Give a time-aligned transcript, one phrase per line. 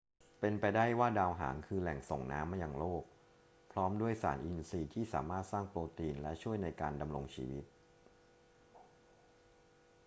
[0.39, 3.03] เป็นไปได้ว่าดาวหางคือแหล่งส่งน้ำมายังโลก
[3.71, 7.65] พร้อมด้วยสารอินทรีย์ที่สามารถสร้างโปรตีนและช่วยในการดำรงชีวิต